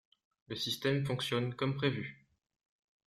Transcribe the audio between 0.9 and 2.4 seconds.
fonctionne comme prévu.